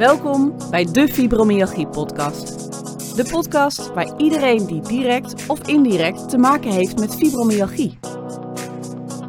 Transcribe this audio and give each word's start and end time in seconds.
Welkom 0.00 0.54
bij 0.70 0.84
de 0.84 1.08
Fibromyalgie 1.08 1.86
Podcast. 1.86 2.58
De 3.16 3.24
podcast 3.30 3.92
waar 3.94 4.16
iedereen 4.16 4.66
die 4.66 4.80
direct 4.80 5.46
of 5.46 5.68
indirect 5.68 6.28
te 6.28 6.38
maken 6.38 6.70
heeft 6.70 6.98
met 6.98 7.16
fibromyalgie. 7.16 7.98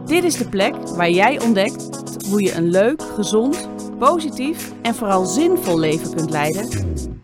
Dit 0.05 0.23
is 0.23 0.37
de 0.37 0.49
plek 0.49 0.75
waar 0.87 1.09
jij 1.09 1.41
ontdekt 1.41 1.87
hoe 2.29 2.41
je 2.41 2.53
een 2.53 2.69
leuk, 2.69 3.01
gezond, 3.01 3.69
positief 3.99 4.71
en 4.81 4.95
vooral 4.95 5.25
zinvol 5.25 5.79
leven 5.79 6.15
kunt 6.15 6.29
leiden 6.29 6.69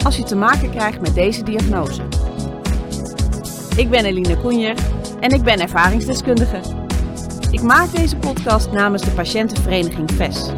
als 0.05 0.17
je 0.17 0.23
te 0.23 0.35
maken 0.35 0.69
krijgt 0.69 1.01
met 1.01 1.15
deze 1.15 1.43
diagnose. 1.43 2.01
Ik 3.77 3.89
ben 3.89 4.05
Eline 4.05 4.37
Koenjer 4.37 4.75
en 5.19 5.31
ik 5.31 5.43
ben 5.43 5.59
ervaringsdeskundige. 5.59 6.61
Ik 7.51 7.61
maak 7.61 7.91
deze 7.91 8.17
podcast 8.17 8.71
namens 8.71 9.03
de 9.03 9.11
patiëntenvereniging 9.11 10.11
VES. 10.11 10.51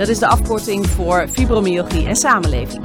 Dat 0.00 0.08
is 0.08 0.18
de 0.18 0.26
afkorting 0.26 0.86
voor 0.86 1.28
fibromyalgie 1.28 2.06
en 2.06 2.16
samenleving. 2.16 2.84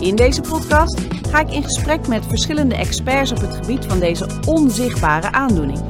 In 0.00 0.16
deze 0.16 0.40
podcast 0.40 1.00
ga 1.30 1.40
ik 1.40 1.50
in 1.50 1.62
gesprek 1.62 2.08
met 2.08 2.26
verschillende 2.26 2.74
experts 2.74 3.30
op 3.30 3.40
het 3.40 3.54
gebied 3.54 3.84
van 3.84 3.98
deze 3.98 4.26
onzichtbare 4.46 5.32
aandoening. 5.32 5.80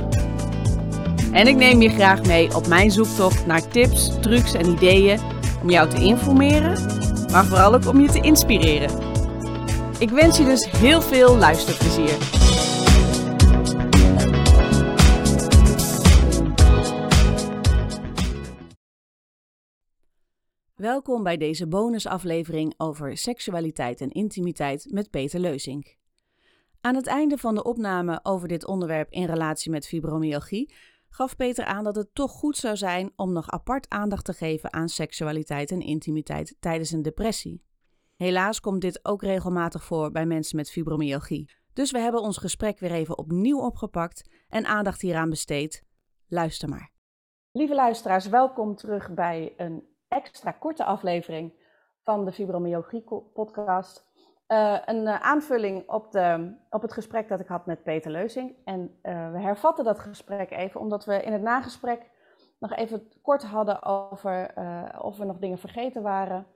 En 1.30 1.46
ik 1.46 1.56
neem 1.56 1.82
je 1.82 1.88
graag 1.88 2.22
mee 2.22 2.54
op 2.56 2.66
mijn 2.66 2.90
zoektocht 2.90 3.46
naar 3.46 3.68
tips, 3.68 4.10
trucs 4.20 4.54
en 4.54 4.70
ideeën 4.70 5.20
om 5.62 5.70
jou 5.70 5.88
te 5.88 6.04
informeren, 6.04 6.78
maar 7.30 7.44
vooral 7.44 7.74
ook 7.74 7.86
om 7.86 8.00
je 8.00 8.08
te 8.08 8.20
inspireren. 8.20 8.91
Ik 9.98 10.10
wens 10.10 10.36
je 10.36 10.44
dus 10.44 10.70
heel 10.70 11.02
veel 11.02 11.36
luisterplezier. 11.36 12.41
Welkom 20.82 21.22
bij 21.22 21.36
deze 21.36 21.68
bonusaflevering 21.68 22.74
over 22.77 23.16
seksualiteit 23.16 24.00
en 24.00 24.10
intimiteit 24.10 24.86
met 24.91 25.10
Peter 25.10 25.41
Leusink. 25.41 25.97
Aan 26.80 26.94
het 26.94 27.06
einde 27.06 27.36
van 27.38 27.55
de 27.55 27.64
opname 27.64 28.20
over 28.22 28.48
dit 28.48 28.66
onderwerp 28.66 29.10
in 29.10 29.25
relatie 29.25 29.70
met 29.70 29.86
fibromyalgie 29.86 30.75
gaf 31.08 31.36
Peter 31.36 31.64
aan 31.64 31.84
dat 31.84 31.97
het 31.97 32.14
toch 32.14 32.30
goed 32.30 32.56
zou 32.56 32.77
zijn 32.77 33.12
om 33.16 33.33
nog 33.33 33.50
apart 33.50 33.88
aandacht 33.88 34.25
te 34.25 34.33
geven 34.33 34.72
aan 34.72 34.88
seksualiteit 34.88 35.70
en 35.70 35.80
intimiteit 35.80 36.56
tijdens 36.60 36.91
een 36.91 37.03
depressie. 37.03 37.62
Helaas 38.16 38.60
komt 38.60 38.80
dit 38.80 39.05
ook 39.05 39.22
regelmatig 39.22 39.84
voor 39.84 40.10
bij 40.10 40.27
mensen 40.27 40.56
met 40.56 40.70
fibromyalgie. 40.70 41.50
Dus 41.72 41.91
we 41.91 41.98
hebben 41.98 42.20
ons 42.20 42.38
gesprek 42.38 42.78
weer 42.78 42.92
even 42.92 43.19
opnieuw 43.19 43.58
opgepakt 43.58 44.28
en 44.48 44.64
aandacht 44.64 45.00
hieraan 45.00 45.30
besteed. 45.30 45.84
Luister 46.28 46.69
maar. 46.69 46.91
Lieve 47.53 47.75
luisteraars, 47.75 48.28
welkom 48.28 48.77
terug 48.77 49.14
bij 49.14 49.55
een 49.56 49.91
extra 50.12 50.52
korte 50.52 50.84
aflevering 50.84 51.52
van 52.02 52.24
de 52.24 52.32
Fibromyalgie 52.32 53.05
podcast. 53.32 54.10
Uh, 54.48 54.78
een 54.84 55.02
uh, 55.02 55.20
aanvulling 55.20 55.88
op, 55.88 56.10
de, 56.10 56.56
op 56.70 56.82
het 56.82 56.92
gesprek 56.92 57.28
dat 57.28 57.41
ik 57.41 57.46
had 57.46 57.66
met 57.66 57.82
Peter 57.82 58.10
Leusing. 58.10 58.56
En 58.64 58.98
uh, 59.02 59.32
we 59.32 59.38
hervatten 59.38 59.84
dat 59.84 59.98
gesprek 59.98 60.50
even, 60.50 60.80
omdat 60.80 61.04
we 61.04 61.22
in 61.22 61.32
het 61.32 61.42
nagesprek 61.42 62.10
nog 62.58 62.72
even 62.74 63.12
kort 63.22 63.42
hadden 63.42 63.82
over 63.82 64.54
of 65.00 65.16
we 65.16 65.24
nog 65.24 65.38
dingen 65.38 65.58
vergeten 65.58 66.02
waren. 66.02 66.47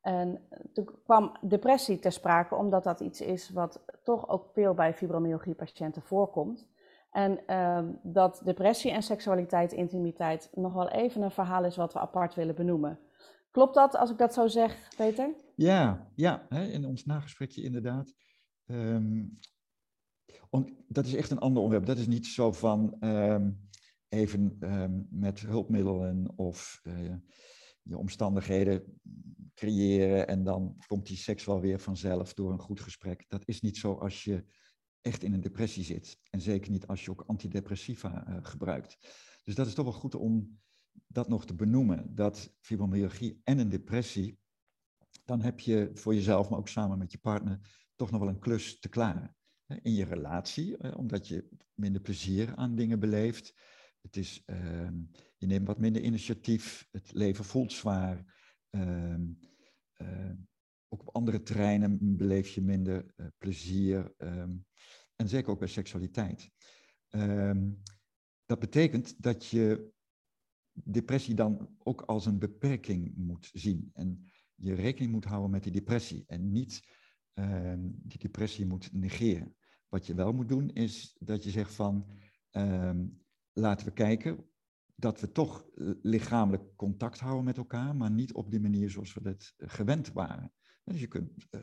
En 0.00 0.48
toen 0.72 0.88
kwam 1.04 1.36
depressie 1.40 1.98
ter 1.98 2.12
sprake, 2.12 2.54
omdat 2.54 2.84
dat 2.84 3.00
iets 3.00 3.20
is 3.20 3.50
wat 3.50 3.84
toch 4.02 4.28
ook 4.28 4.46
veel 4.52 4.74
bij 4.74 4.94
fibromyalgie-patiënten 4.94 6.02
voorkomt. 6.02 6.68
En 7.16 7.46
ehm, 7.46 7.92
dat 8.02 8.40
depressie 8.44 8.90
en 8.90 9.02
seksualiteit, 9.02 9.72
intimiteit 9.72 10.50
nog 10.54 10.72
wel 10.72 10.88
even 10.88 11.22
een 11.22 11.30
verhaal 11.30 11.64
is 11.64 11.76
wat 11.76 11.92
we 11.92 11.98
apart 11.98 12.34
willen 12.34 12.54
benoemen. 12.54 12.98
Klopt 13.50 13.74
dat 13.74 13.96
als 13.96 14.10
ik 14.10 14.18
dat 14.18 14.34
zo 14.34 14.46
zeg, 14.46 14.88
Peter? 14.96 15.34
Ja, 15.54 16.10
ja 16.14 16.46
hè, 16.48 16.64
in 16.64 16.84
ons 16.84 17.04
nagesprekje 17.04 17.62
inderdaad. 17.62 18.14
Um, 18.66 19.38
dat 20.88 21.06
is 21.06 21.14
echt 21.14 21.30
een 21.30 21.38
ander 21.38 21.62
onderwerp. 21.62 21.86
Dat 21.86 21.98
is 21.98 22.06
niet 22.06 22.26
zo 22.26 22.52
van 22.52 22.96
um, 23.00 23.68
even 24.08 24.58
met 25.10 25.40
hulpmiddelen 25.40 26.32
of 26.34 26.80
uh, 26.82 27.14
je 27.82 27.98
omstandigheden 27.98 29.00
creëren 29.54 30.28
en 30.28 30.44
dan 30.44 30.76
komt 30.86 31.06
die 31.06 31.16
seks 31.16 31.44
wel 31.44 31.60
weer 31.60 31.80
vanzelf 31.80 32.34
door 32.34 32.52
een 32.52 32.58
goed 32.58 32.80
gesprek. 32.80 33.24
Dat 33.28 33.42
is 33.44 33.60
niet 33.60 33.76
zo 33.76 33.92
als 33.92 34.24
je 34.24 34.44
echt 35.06 35.22
in 35.22 35.32
een 35.32 35.40
depressie 35.40 35.84
zit. 35.84 36.18
En 36.30 36.40
zeker 36.40 36.70
niet 36.70 36.86
als 36.86 37.04
je 37.04 37.10
ook 37.10 37.24
antidepressiva 37.26 38.28
uh, 38.28 38.36
gebruikt. 38.42 38.98
Dus 39.44 39.54
dat 39.54 39.66
is 39.66 39.74
toch 39.74 39.84
wel 39.84 39.94
goed 39.94 40.14
om 40.14 40.60
dat 41.06 41.28
nog 41.28 41.46
te 41.46 41.54
benoemen. 41.54 42.14
Dat 42.14 42.54
fibromyalgie 42.60 43.40
en 43.44 43.58
een 43.58 43.68
depressie, 43.68 44.38
dan 45.24 45.40
heb 45.40 45.60
je 45.60 45.90
voor 45.94 46.14
jezelf, 46.14 46.48
maar 46.48 46.58
ook 46.58 46.68
samen 46.68 46.98
met 46.98 47.12
je 47.12 47.18
partner, 47.18 47.60
toch 47.94 48.10
nog 48.10 48.20
wel 48.20 48.28
een 48.28 48.38
klus 48.38 48.78
te 48.78 48.88
klaren. 48.88 49.36
In 49.82 49.94
je 49.94 50.04
relatie, 50.04 50.76
eh, 50.76 50.98
omdat 50.98 51.28
je 51.28 51.48
minder 51.74 52.02
plezier 52.02 52.54
aan 52.56 52.74
dingen 52.74 53.00
beleeft. 53.00 53.54
Het 54.00 54.16
is, 54.16 54.42
uh, 54.46 54.90
je 55.36 55.46
neemt 55.46 55.66
wat 55.66 55.78
minder 55.78 56.02
initiatief, 56.02 56.88
het 56.90 57.12
leven 57.12 57.44
voelt 57.44 57.72
zwaar. 57.72 58.34
Uh, 58.70 59.14
uh, 59.98 60.32
ook 60.88 61.00
op 61.00 61.14
andere 61.14 61.42
terreinen 61.42 62.16
beleef 62.16 62.48
je 62.48 62.60
minder 62.60 63.14
plezier. 63.38 64.14
Um, 64.18 64.66
en 65.16 65.28
zeker 65.28 65.50
ook 65.50 65.58
bij 65.58 65.68
seksualiteit. 65.68 66.50
Um, 67.10 67.82
dat 68.44 68.58
betekent 68.58 69.22
dat 69.22 69.46
je 69.46 69.92
depressie 70.72 71.34
dan 71.34 71.76
ook 71.78 72.02
als 72.02 72.26
een 72.26 72.38
beperking 72.38 73.16
moet 73.16 73.50
zien. 73.52 73.90
En 73.92 74.30
je 74.54 74.74
rekening 74.74 75.12
moet 75.12 75.24
houden 75.24 75.50
met 75.50 75.62
die 75.62 75.72
depressie. 75.72 76.24
En 76.26 76.52
niet 76.52 76.82
um, 77.34 78.00
die 78.02 78.18
depressie 78.18 78.66
moet 78.66 78.92
negeren. 78.92 79.56
Wat 79.88 80.06
je 80.06 80.14
wel 80.14 80.32
moet 80.32 80.48
doen 80.48 80.70
is 80.70 81.16
dat 81.18 81.44
je 81.44 81.50
zegt 81.50 81.74
van 81.74 82.06
um, 82.50 83.22
laten 83.52 83.86
we 83.86 83.92
kijken 83.92 84.50
dat 84.94 85.20
we 85.20 85.32
toch 85.32 85.66
lichamelijk 86.02 86.76
contact 86.76 87.18
houden 87.18 87.44
met 87.44 87.56
elkaar, 87.56 87.96
maar 87.96 88.10
niet 88.10 88.32
op 88.32 88.50
die 88.50 88.60
manier 88.60 88.90
zoals 88.90 89.14
we 89.14 89.22
dat 89.22 89.54
gewend 89.56 90.12
waren. 90.12 90.52
Dus 90.84 91.00
je 91.00 91.06
kunt 91.06 91.46
uh, 91.50 91.60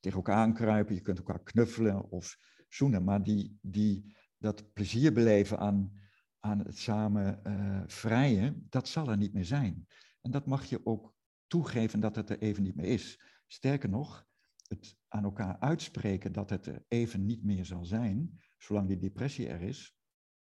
tegen 0.00 0.18
elkaar 0.18 0.36
aankruipen, 0.36 0.94
je 0.94 1.00
kunt 1.00 1.18
elkaar 1.18 1.42
knuffelen 1.42 2.10
of 2.10 2.38
zoenen, 2.74 3.04
maar 3.04 3.22
die, 3.22 3.58
die, 3.62 4.16
dat 4.38 4.72
plezier 4.72 5.12
beleven 5.12 5.58
aan, 5.58 5.92
aan 6.38 6.58
het 6.58 6.78
samen 6.78 7.40
uh, 7.46 7.82
vrijen, 7.86 8.66
dat 8.68 8.88
zal 8.88 9.08
er 9.08 9.16
niet 9.16 9.32
meer 9.32 9.44
zijn. 9.44 9.86
En 10.20 10.30
dat 10.30 10.46
mag 10.46 10.64
je 10.64 10.86
ook 10.86 11.14
toegeven 11.46 12.00
dat 12.00 12.16
het 12.16 12.30
er 12.30 12.38
even 12.38 12.62
niet 12.62 12.76
meer 12.76 12.86
is. 12.86 13.20
Sterker 13.46 13.88
nog, 13.88 14.26
het 14.66 14.96
aan 15.08 15.24
elkaar 15.24 15.58
uitspreken 15.58 16.32
dat 16.32 16.50
het 16.50 16.66
er 16.66 16.84
even 16.88 17.26
niet 17.26 17.44
meer 17.44 17.64
zal 17.64 17.84
zijn, 17.84 18.40
zolang 18.58 18.88
die 18.88 18.98
depressie 18.98 19.48
er 19.48 19.62
is, 19.62 19.96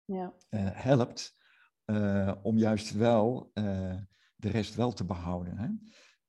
ja. 0.04 0.34
uh, 0.50 0.69
helpt 0.72 1.36
uh, 1.86 2.34
om 2.42 2.58
juist 2.58 2.92
wel 2.92 3.50
de 4.36 4.48
rest 4.48 4.75
wel 4.75 4.92
te 4.92 5.04
behouden. 5.04 5.58
Hè? 5.58 5.69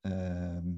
Ehm, 0.02 0.74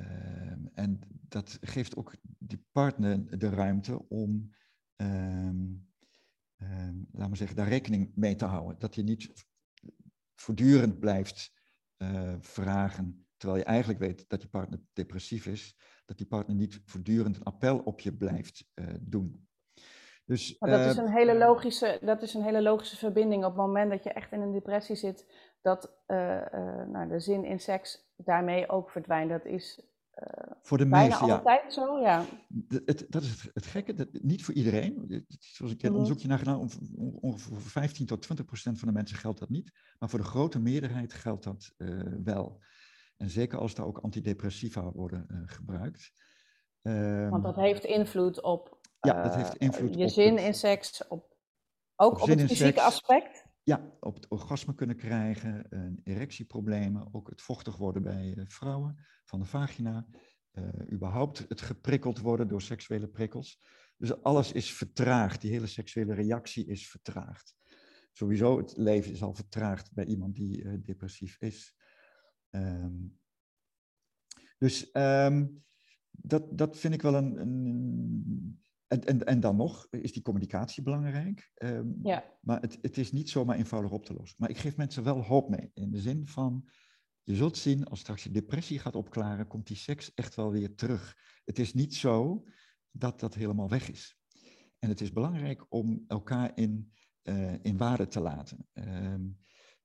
ehm, 0.00 0.66
en 0.74 1.00
dat 1.28 1.58
geeft 1.60 1.96
ook 1.96 2.14
die 2.38 2.66
partner 2.72 3.38
de 3.38 3.48
ruimte 3.48 4.08
om, 4.08 4.54
um, 4.96 5.88
um, 6.56 7.08
laten 7.12 7.30
we 7.30 7.36
zeggen, 7.36 7.56
daar 7.56 7.68
rekening 7.68 8.12
mee 8.14 8.34
te 8.34 8.44
houden. 8.44 8.78
Dat 8.78 8.94
je 8.94 9.02
niet 9.02 9.46
voortdurend 10.34 10.98
blijft 10.98 11.52
uh, 11.98 12.34
vragen, 12.40 13.26
terwijl 13.36 13.60
je 13.60 13.66
eigenlijk 13.66 13.98
weet 13.98 14.28
dat 14.28 14.42
je 14.42 14.48
partner 14.48 14.80
depressief 14.92 15.46
is, 15.46 15.76
dat 16.06 16.18
die 16.18 16.26
partner 16.26 16.56
niet 16.56 16.80
voortdurend 16.84 17.36
een 17.36 17.42
appel 17.42 17.78
op 17.78 18.00
je 18.00 18.16
blijft 18.16 18.68
uh, 18.74 18.86
doen. 19.00 19.48
Dus, 20.24 20.56
maar 20.58 20.70
dat, 20.70 20.90
is 20.90 20.96
een 20.96 21.12
hele 21.12 21.38
logische, 21.38 21.98
dat 22.02 22.22
is 22.22 22.34
een 22.34 22.42
hele 22.42 22.62
logische 22.62 22.96
verbinding. 22.96 23.44
Op 23.44 23.50
het 23.50 23.66
moment 23.66 23.90
dat 23.90 24.04
je 24.04 24.12
echt 24.12 24.32
in 24.32 24.40
een 24.40 24.52
depressie 24.52 24.96
zit, 24.96 25.26
dat 25.60 26.02
nou, 26.06 27.08
de 27.08 27.20
zin 27.20 27.44
in 27.44 27.60
seks 27.60 28.10
daarmee 28.16 28.68
ook 28.68 28.90
verdwijnt. 28.90 29.30
Dat 29.30 29.44
is 29.44 29.89
voor 30.62 30.78
de 30.78 30.88
bijna 30.88 31.06
meeste, 31.06 31.32
altijd 31.32 31.62
ja. 31.62 31.70
zo, 31.70 31.98
ja. 31.98 32.24
Het, 32.68 32.82
het, 32.84 33.06
dat 33.08 33.22
is 33.22 33.30
het, 33.30 33.50
het 33.54 33.66
gekke, 33.66 33.94
dat, 33.94 34.08
niet 34.12 34.44
voor 34.44 34.54
iedereen. 34.54 35.24
Zoals 35.38 35.72
ik 35.72 35.80
heb 35.80 35.90
mm. 35.90 35.96
onderzoekje 35.96 36.28
naar 36.28 36.38
gedaan, 36.38 36.70
ongeveer 37.20 37.52
voor 37.52 37.60
15 37.60 38.06
tot 38.06 38.22
20 38.22 38.46
procent 38.46 38.78
van 38.78 38.88
de 38.88 38.94
mensen 38.94 39.16
geldt 39.16 39.38
dat 39.38 39.48
niet. 39.48 39.72
Maar 39.98 40.08
voor 40.08 40.18
de 40.18 40.24
grote 40.24 40.58
meerderheid 40.58 41.12
geldt 41.12 41.44
dat 41.44 41.72
uh, 41.78 42.02
wel. 42.24 42.62
En 43.16 43.30
zeker 43.30 43.58
als 43.58 43.74
daar 43.74 43.86
ook 43.86 43.98
antidepressiva 43.98 44.92
worden 44.92 45.26
uh, 45.30 45.38
gebruikt. 45.44 46.12
Um, 46.82 47.30
Want 47.30 47.42
dat 47.42 47.56
heeft 47.56 47.84
invloed 47.84 48.42
op 48.42 48.80
ja, 49.00 49.22
dat 49.22 49.34
heeft 49.34 49.56
invloed 49.56 49.94
je 49.94 50.08
zin 50.08 50.38
in 50.38 50.54
seks, 50.54 51.08
op, 51.08 51.36
ook 51.96 52.14
op, 52.14 52.22
op 52.22 52.28
het 52.28 52.40
fysieke 52.40 52.64
seks. 52.64 52.80
aspect. 52.80 53.44
Ja, 53.70 53.96
op 54.00 54.14
het 54.14 54.28
orgasme 54.28 54.74
kunnen 54.74 54.96
krijgen, 54.96 55.68
erectieproblemen, 56.04 57.14
ook 57.14 57.28
het 57.28 57.42
vochtig 57.42 57.76
worden 57.76 58.02
bij 58.02 58.44
vrouwen 58.48 59.06
van 59.24 59.38
de 59.38 59.44
vagina, 59.44 60.06
uh, 60.52 60.92
überhaupt 60.92 61.44
het 61.48 61.60
geprikkeld 61.60 62.18
worden 62.18 62.48
door 62.48 62.62
seksuele 62.62 63.08
prikkels. 63.08 63.62
Dus 63.96 64.22
alles 64.22 64.52
is 64.52 64.72
vertraagd, 64.72 65.40
die 65.40 65.50
hele 65.50 65.66
seksuele 65.66 66.14
reactie 66.14 66.66
is 66.66 66.88
vertraagd. 66.90 67.54
Sowieso, 68.12 68.58
het 68.58 68.76
leven 68.76 69.12
is 69.12 69.22
al 69.22 69.34
vertraagd 69.34 69.92
bij 69.92 70.04
iemand 70.04 70.34
die 70.34 70.62
uh, 70.62 70.74
depressief 70.82 71.40
is. 71.40 71.76
Um, 72.50 73.18
Dus 74.58 74.90
ehm, 74.90 75.46
dat, 76.10 76.58
dat 76.58 76.78
vind 76.78 76.94
ik 76.94 77.02
wel 77.02 77.14
een. 77.14 77.40
een 77.40 78.59
en, 78.90 79.04
en, 79.04 79.24
en 79.24 79.40
dan 79.40 79.56
nog 79.56 79.86
is 79.90 80.12
die 80.12 80.22
communicatie 80.22 80.82
belangrijk. 80.82 81.50
Ehm, 81.54 81.88
ja. 82.02 82.24
Maar 82.40 82.60
het, 82.60 82.78
het 82.82 82.98
is 82.98 83.12
niet 83.12 83.30
zomaar 83.30 83.56
eenvoudig 83.56 83.90
op 83.90 84.04
te 84.04 84.14
lossen. 84.14 84.36
Maar 84.40 84.50
ik 84.50 84.58
geef 84.58 84.76
mensen 84.76 85.02
wel 85.02 85.24
hoop 85.24 85.48
mee. 85.48 85.70
In 85.74 85.90
de 85.90 86.00
zin 86.00 86.26
van, 86.26 86.68
je 87.22 87.34
zult 87.34 87.56
zien, 87.56 87.84
als 87.84 88.00
straks 88.00 88.22
je 88.22 88.30
depressie 88.30 88.78
gaat 88.78 88.94
opklaren, 88.94 89.46
komt 89.46 89.66
die 89.66 89.76
seks 89.76 90.14
echt 90.14 90.34
wel 90.34 90.50
weer 90.50 90.74
terug. 90.74 91.16
Het 91.44 91.58
is 91.58 91.74
niet 91.74 91.94
zo 91.94 92.44
dat 92.90 93.20
dat 93.20 93.34
helemaal 93.34 93.68
weg 93.68 93.90
is. 93.90 94.18
En 94.78 94.88
het 94.88 95.00
is 95.00 95.12
belangrijk 95.12 95.66
om 95.68 96.04
elkaar 96.06 96.52
in, 96.54 96.92
uh, 97.22 97.54
in 97.62 97.76
waarde 97.76 98.06
te 98.06 98.20
laten. 98.20 98.68
Ehm, 98.72 99.26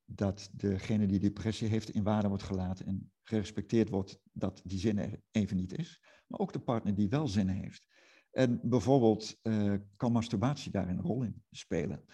dat 0.06 0.50
degene 0.52 1.08
die 1.08 1.20
depressie 1.20 1.68
heeft 1.68 1.90
in 1.90 2.04
waarde 2.04 2.28
wordt 2.28 2.44
gelaten 2.44 2.86
en 2.86 3.12
gerespecteerd 3.24 3.90
wordt 3.90 4.20
dat 4.32 4.62
die 4.64 4.80
zin 4.80 4.98
er 4.98 5.22
even 5.32 5.58
niet 5.58 5.78
is. 5.78 6.02
Maar 6.28 6.40
ook 6.40 6.54
de 6.54 6.60
partner 6.60 6.96
die 6.96 7.10
wel 7.10 7.28
zin 7.28 7.48
heeft. 7.48 7.88
En 8.36 8.60
bijvoorbeeld 8.64 9.40
uh, 9.44 9.74
kan 9.96 10.12
masturbatie 10.12 10.72
daar 10.72 10.90
een 10.90 11.02
rol 11.02 11.24
in 11.24 11.44
spelen. 11.52 12.06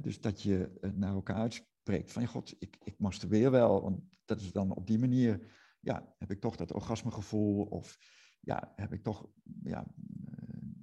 dus 0.00 0.20
dat 0.20 0.42
je 0.42 0.78
uh, 0.80 0.90
naar 0.90 1.12
elkaar 1.12 1.36
uitspreekt 1.36 2.12
van, 2.12 2.26
god, 2.26 2.54
ik, 2.58 2.76
ik 2.84 2.98
masturbeer 2.98 3.50
wel. 3.50 3.82
Want 3.82 4.00
dat 4.24 4.40
is 4.40 4.52
dan 4.52 4.74
op 4.74 4.86
die 4.86 4.98
manier, 4.98 5.46
ja, 5.80 6.14
heb 6.18 6.30
ik 6.30 6.40
toch 6.40 6.56
dat 6.56 6.72
orgasmegevoel. 6.72 7.64
Of 7.64 7.98
ja, 8.40 8.72
heb 8.76 8.92
ik 8.92 9.02
toch, 9.02 9.26
ja, 9.62 9.86
uh, 9.96 10.74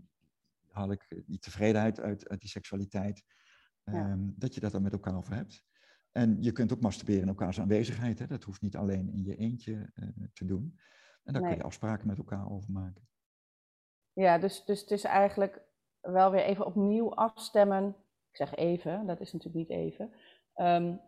haal 0.68 0.91
ik 0.91 1.24
die 1.25 1.39
tevredenheid 1.39 2.00
uit, 2.00 2.29
uit 2.29 2.39
die 2.39 2.50
seksualiteit. 2.50 3.24
Ja. 3.83 4.12
Um, 4.12 4.33
dat 4.38 4.53
je 4.53 4.59
dat 4.59 4.71
dan 4.71 4.81
met 4.81 4.94
elkaar 4.94 5.15
over 5.17 5.33
hebt. 5.35 5.63
En 6.12 6.41
je 6.44 6.51
kunt 6.51 6.74
ook 6.74 6.81
masturberen 6.81 7.21
in 7.21 7.27
elkaars 7.27 7.59
aanwezigheid. 7.59 8.19
Hè? 8.19 8.27
Dat 8.27 8.44
hoeft 8.44 8.62
niet 8.62 8.75
alleen 8.75 9.09
in 9.09 9.24
je 9.24 9.35
eentje 9.35 9.94
te 10.33 10.45
doen. 10.45 10.79
En 11.24 11.33
daar 11.33 11.41
nee. 11.41 11.51
kun 11.51 11.59
je 11.59 11.65
afspraken 11.67 12.07
met 12.07 12.17
elkaar 12.17 12.50
over 12.50 12.71
maken. 12.71 13.09
Ja, 14.13 14.38
dus, 14.38 14.66
dus 14.66 14.81
het 14.81 14.92
is 14.92 15.04
eigenlijk 15.04 15.62
wel 16.02 16.31
weer 16.31 16.44
even 16.44 16.66
opnieuw 16.66 17.16
afstemmen. 17.16 17.96
Ik 18.30 18.36
zeg 18.36 18.56
even, 18.56 19.06
dat 19.06 19.19
is 19.19 19.34
natuurlijk 19.34 19.69
niet 19.69 19.78
even. 19.78 20.13
Um, 20.56 21.02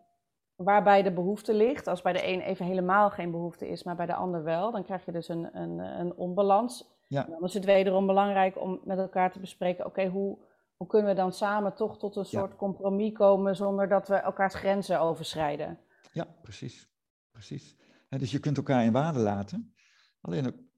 waarbij 0.56 1.02
de 1.02 1.12
behoefte 1.12 1.54
ligt. 1.54 1.86
Als 1.86 2.02
bij 2.02 2.12
de 2.12 2.26
een 2.26 2.40
even 2.40 2.66
helemaal 2.66 3.10
geen 3.10 3.30
behoefte 3.30 3.68
is, 3.68 3.82
maar 3.82 3.96
bij 3.96 4.06
de 4.06 4.14
ander 4.14 4.42
wel, 4.42 4.70
dan 4.70 4.84
krijg 4.84 5.04
je 5.04 5.12
dus 5.12 5.28
een, 5.28 5.56
een, 5.56 5.78
een 5.78 6.14
onbalans. 6.14 6.92
Ja. 7.08 7.22
Dan 7.22 7.44
is 7.44 7.54
het 7.54 7.64
wederom 7.64 8.06
belangrijk 8.06 8.60
om 8.60 8.80
met 8.84 8.98
elkaar 8.98 9.32
te 9.32 9.40
bespreken: 9.40 9.86
oké, 9.86 10.06
hoe, 10.06 10.38
hoe 10.76 10.86
kunnen 10.86 11.08
we 11.08 11.14
dan 11.14 11.32
samen 11.32 11.74
toch 11.74 11.98
tot 11.98 12.16
een 12.16 12.24
soort 12.24 12.50
ja. 12.50 12.56
compromis 12.56 13.12
komen 13.12 13.56
zonder 13.56 13.88
dat 13.88 14.08
we 14.08 14.14
elkaars 14.14 14.54
grenzen 14.54 15.00
overschrijden? 15.00 15.78
Ja, 16.12 16.26
precies. 16.42 16.88
precies. 17.30 17.76
dus 18.08 18.30
je 18.30 18.40
kunt 18.40 18.56
elkaar 18.56 18.84
in 18.84 18.92
waarde 18.92 19.18
laten. 19.18 19.74
Alleen 20.20 20.68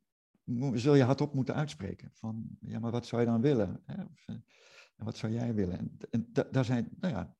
zul 0.72 0.94
je 0.94 1.02
hardop 1.02 1.34
moeten 1.34 1.54
uitspreken. 1.54 2.10
Van, 2.12 2.58
ja, 2.60 2.78
maar 2.78 2.90
wat 2.90 3.06
zou 3.06 3.22
je 3.22 3.28
dan 3.28 3.40
willen? 3.40 3.82
Hè? 3.84 4.02
Of, 4.02 4.25
en 4.96 5.04
wat 5.04 5.16
zou 5.16 5.32
jij 5.32 5.54
willen? 5.54 5.78
En, 5.78 5.96
en 6.10 6.28
da, 6.32 6.46
daar 6.50 6.64
zijn, 6.64 6.88
nou 7.00 7.14
ja, 7.14 7.37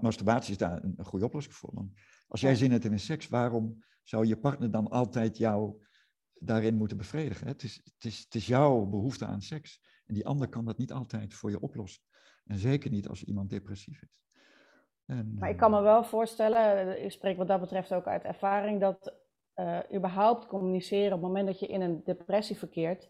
masturbatie 0.00 0.50
is 0.50 0.58
daar 0.58 0.84
een, 0.84 0.94
een 0.96 1.04
goede 1.04 1.24
oplossing 1.24 1.54
voor. 1.54 1.70
Want 1.74 1.92
als 2.28 2.40
jij 2.40 2.54
zin 2.54 2.70
hebt 2.70 2.84
in 2.84 3.00
seks, 3.00 3.28
waarom 3.28 3.84
zou 4.02 4.26
je 4.26 4.36
partner 4.36 4.70
dan 4.70 4.88
altijd 4.88 5.36
jou 5.36 5.82
daarin 6.34 6.76
moeten 6.76 6.96
bevredigen? 6.96 7.46
Het 7.46 7.62
is, 7.62 7.80
het, 7.84 8.04
is, 8.04 8.18
het 8.18 8.34
is 8.34 8.46
jouw 8.46 8.86
behoefte 8.86 9.26
aan 9.26 9.42
seks. 9.42 9.80
En 10.06 10.14
die 10.14 10.26
ander 10.26 10.48
kan 10.48 10.64
dat 10.64 10.78
niet 10.78 10.92
altijd 10.92 11.34
voor 11.34 11.50
je 11.50 11.60
oplossen. 11.60 12.02
En 12.44 12.58
zeker 12.58 12.90
niet 12.90 13.08
als 13.08 13.24
iemand 13.24 13.50
depressief 13.50 14.02
is. 14.02 14.18
En, 15.04 15.34
maar 15.38 15.50
ik 15.50 15.56
kan 15.56 15.70
me 15.70 15.80
wel 15.80 16.04
voorstellen, 16.04 17.04
ik 17.04 17.10
spreek 17.10 17.36
wat 17.36 17.48
dat 17.48 17.60
betreft 17.60 17.92
ook 17.92 18.06
uit 18.06 18.22
ervaring, 18.22 18.80
dat 18.80 19.14
uh, 19.60 19.78
überhaupt 19.94 20.46
communiceren 20.46 21.12
op 21.12 21.20
het 21.22 21.28
moment 21.28 21.46
dat 21.46 21.60
je 21.60 21.66
in 21.66 21.80
een 21.80 22.02
depressie 22.04 22.58
verkeert, 22.58 23.08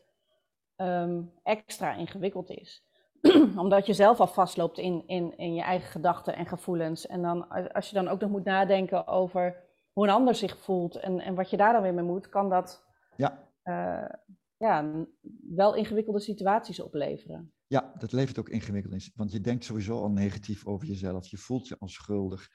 um, 0.77 1.33
extra 1.43 1.95
ingewikkeld 1.95 2.50
is. 2.50 2.87
Omdat 3.56 3.87
je 3.87 3.93
zelf 3.93 4.21
al 4.21 4.27
vastloopt 4.27 4.79
in, 4.79 5.03
in, 5.06 5.39
in 5.39 5.55
je 5.55 5.62
eigen 5.62 5.91
gedachten 5.91 6.37
en 6.37 6.47
gevoelens. 6.47 7.06
En 7.06 7.23
dan, 7.23 7.49
als 7.73 7.89
je 7.89 7.95
dan 7.95 8.09
ook 8.09 8.21
nog 8.21 8.31
moet 8.31 8.45
nadenken 8.45 9.06
over 9.06 9.56
hoe 9.93 10.06
een 10.06 10.12
ander 10.12 10.35
zich 10.35 10.59
voelt 10.59 10.97
en, 10.97 11.21
en 11.21 11.35
wat 11.35 11.50
je 11.50 11.56
daar 11.56 11.73
dan 11.73 11.83
weer 11.83 11.95
mee 11.95 12.05
moet, 12.05 12.29
kan 12.29 12.49
dat 12.49 12.85
ja. 13.17 13.47
Uh, 13.65 14.09
ja, 14.56 15.05
wel 15.49 15.75
ingewikkelde 15.75 16.21
situaties 16.21 16.81
opleveren. 16.81 17.53
Ja, 17.67 17.93
dat 17.99 18.12
levert 18.12 18.39
ook 18.39 18.49
ingewikkeld 18.49 19.11
Want 19.15 19.33
je 19.33 19.41
denkt 19.41 19.65
sowieso 19.65 20.00
al 20.00 20.11
negatief 20.11 20.67
over 20.67 20.87
jezelf. 20.87 21.27
Je 21.27 21.37
voelt 21.37 21.69
je 21.69 21.77
al 21.79 21.89
schuldig. 21.89 22.49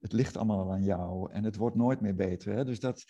Het 0.00 0.12
ligt 0.12 0.36
allemaal 0.36 0.72
aan 0.72 0.84
jou 0.84 1.32
en 1.32 1.44
het 1.44 1.56
wordt 1.56 1.76
nooit 1.76 2.00
meer 2.00 2.14
beter. 2.14 2.54
Hè? 2.54 2.64
Dus 2.64 2.80
dat, 2.80 3.04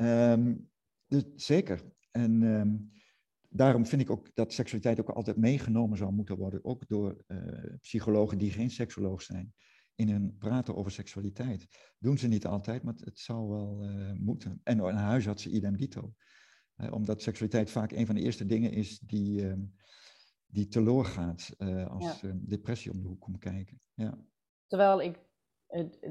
Um, 0.00 0.70
dus 1.06 1.24
zeker. 1.34 1.82
En 2.10 2.42
um, 2.42 2.90
daarom 3.48 3.86
vind 3.86 4.02
ik 4.02 4.10
ook 4.10 4.34
dat 4.34 4.52
seksualiteit 4.52 5.00
ook 5.00 5.10
altijd 5.10 5.36
meegenomen 5.36 5.98
zou 5.98 6.12
moeten 6.12 6.36
worden, 6.36 6.64
ook 6.64 6.88
door 6.88 7.24
uh, 7.26 7.74
psychologen 7.80 8.38
die 8.38 8.50
geen 8.50 8.70
seksoloog 8.70 9.22
zijn, 9.22 9.54
in 9.94 10.08
hun 10.08 10.36
praten 10.38 10.76
over 10.76 10.90
seksualiteit. 10.90 11.66
Doen 11.98 12.18
ze 12.18 12.28
niet 12.28 12.46
altijd, 12.46 12.82
maar 12.82 12.94
het 12.94 13.18
zou 13.18 13.48
wel 13.48 13.84
uh, 13.84 14.12
moeten. 14.12 14.60
En 14.62 14.78
een 14.78 14.94
huisartsen 14.94 15.54
idem 15.54 15.76
dito. 15.76 16.14
Uh, 16.76 16.92
omdat 16.92 17.22
seksualiteit 17.22 17.70
vaak 17.70 17.92
een 17.92 18.06
van 18.06 18.14
de 18.14 18.22
eerste 18.22 18.46
dingen 18.46 18.72
is 18.72 18.98
die, 18.98 19.46
um, 19.46 19.74
die 20.46 20.68
teloor 20.68 21.04
gaat 21.04 21.54
als 21.88 22.20
ja. 22.20 22.32
depressie 22.34 22.92
om 22.92 23.02
de 23.02 23.08
hoek 23.08 23.20
komt 23.20 23.38
kijken. 23.38 23.80
Ja. 23.94 24.18
Terwijl 24.66 25.02
ik 25.02 25.27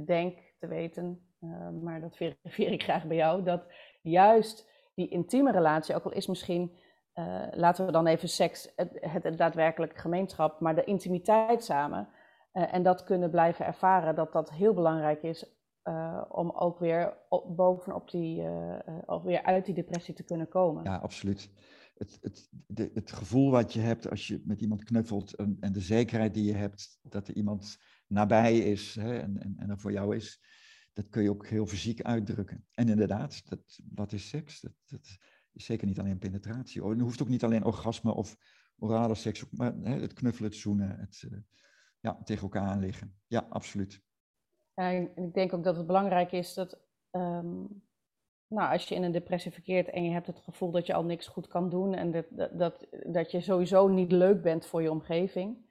denk 0.06 0.38
te 0.60 0.68
weten 0.68 1.28
uh, 1.40 1.70
maar 1.82 2.02
dat 2.02 2.16
verifieer 2.16 2.72
ik 2.78 2.84
graag 2.84 3.06
bij 3.06 3.18
jou, 3.18 3.44
dat 3.44 3.66
juist 4.02 4.70
die 4.96 5.08
intieme 5.10 5.52
relatie, 5.52 5.96
ook 5.96 6.04
al 6.04 6.12
is 6.12 6.28
misschien, 6.28 6.72
uh, 7.14 7.48
laten 7.52 7.86
we 7.86 7.92
dan 7.92 8.08
even 8.08 8.30
seks, 8.30 8.74
het, 8.76 8.90
het, 8.94 9.24
het 9.24 9.38
daadwerkelijk 9.38 9.98
gemeenschap, 9.98 10.60
maar 10.60 10.76
de 10.76 10.84
intimiteit 10.84 11.64
samen 11.64 12.10
uh, 12.54 12.74
en 12.74 12.84
dat 12.84 13.04
kunnen 13.04 13.30
blijven 13.30 13.66
ervaren, 13.66 14.16
dat 14.16 14.34
dat 14.34 14.52
heel 14.52 14.74
belangrijk 14.74 15.24
is 15.24 15.56
om 16.30 16.52
ook 16.52 16.80
weer 16.80 17.18
op, 17.30 17.56
bovenop 17.56 18.12
die, 18.12 18.44
ook 19.06 19.24
weer 19.24 19.44
uit 19.44 19.66
die 19.66 19.74
depressie 19.74 20.14
te 20.14 20.24
kunnen 20.24 20.48
komen. 20.48 20.84
Ja, 20.84 20.96
absoluut. 20.96 21.50
Het, 21.98 22.18
het, 22.22 22.50
de, 22.68 22.92
het 22.94 23.12
gevoel 23.12 23.52
wat 23.52 23.74
je 23.74 23.80
hebt 23.80 24.10
als 24.10 24.28
je 24.28 24.42
met 24.46 24.62
iemand 24.62 24.84
knuffelt 24.84 25.36
en, 25.36 25.58
en 25.60 25.72
de 25.72 25.80
zekerheid 25.80 26.34
die 26.34 26.44
je 26.44 26.54
hebt 26.54 27.00
dat 27.02 27.28
er 27.28 27.36
iemand 27.36 27.78
nabij 28.08 28.58
is 28.58 28.96
hè, 28.96 29.20
en, 29.20 29.42
en, 29.42 29.56
en 29.58 29.70
er 29.70 29.80
voor 29.80 29.92
jou 29.92 30.16
is, 30.16 30.42
dat 30.94 31.10
kun 31.10 31.24
je 31.24 31.30
ook 31.30 31.48
heel 31.48 31.66
fysiek 31.66 32.02
uitdrukken. 32.02 32.66
En 32.72 32.90
inderdaad, 32.90 33.50
dat, 33.50 33.80
wat 33.94 34.12
is 34.12 34.30
seks? 34.30 34.62
Dat, 34.62 34.74
dat 34.86 35.18
is 35.54 35.66
zeker 35.66 35.88
niet 35.88 36.00
alleen 36.00 36.18
penetratie. 36.18 36.88
Het 36.88 37.02
hoeft 37.02 37.22
ook 37.22 37.30
niet 37.30 37.44
alleen 37.44 37.64
orgasme 37.64 38.14
of 38.14 38.38
orale 38.78 39.16
seks, 39.16 39.50
maar 39.50 39.74
hè, 39.84 40.00
het 40.00 40.14
knuffelen, 40.14 40.50
het 40.50 40.60
zoenen, 40.60 41.00
het 41.00 41.24
uh, 41.32 41.40
ja, 42.00 42.22
tegen 42.24 42.44
elkaar 42.44 42.68
aanliggen. 42.68 43.16
Ja, 43.28 43.48
absoluut. 43.50 44.02
En 44.74 45.12
ik 45.16 45.34
denk 45.34 45.54
ook 45.54 45.64
dat 45.64 45.76
het 45.76 45.88
belangrijk 45.88 46.32
is 46.32 46.54
dat 46.54 46.80
um, 47.12 47.84
nou, 48.48 48.72
als 48.72 48.88
je 48.88 48.96
in 48.96 49.04
een 49.04 49.12
depressie 49.12 49.52
verkeert 49.52 49.90
en 49.90 50.04
je 50.04 50.12
hebt 50.12 50.28
het 50.28 50.40
gevoel 50.40 50.72
dat 50.72 50.86
je 50.86 50.94
al 50.94 51.04
niks 51.04 51.28
goed 51.28 51.48
kan 51.48 51.70
doen 51.70 51.94
en 51.94 52.12
dat, 52.12 52.26
dat, 52.52 52.88
dat 53.06 53.32
je 53.32 53.42
sowieso 53.42 53.88
niet 53.88 54.12
leuk 54.12 54.42
bent 54.42 54.66
voor 54.66 54.82
je 54.82 54.92
omgeving, 54.92 55.67